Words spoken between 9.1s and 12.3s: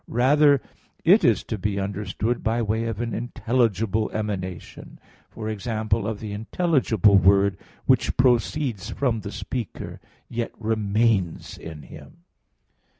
the speaker, yet remains in him.